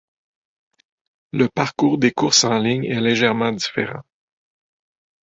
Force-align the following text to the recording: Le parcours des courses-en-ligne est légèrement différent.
Le 1.31 1.47
parcours 1.47 1.99
des 1.99 2.09
courses-en-ligne 2.11 2.85
est 2.85 2.99
légèrement 3.01 3.51
différent. 3.51 4.01